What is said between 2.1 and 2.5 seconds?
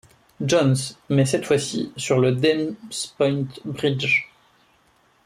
le